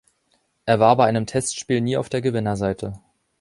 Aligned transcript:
Er 0.65 0.79
war 0.79 0.95
bei 0.97 1.05
einem 1.05 1.27
Testspiel 1.27 1.79
nie 1.79 1.95
auf 1.95 2.09
der 2.09 2.21
Gewinnerseite. 2.21 2.99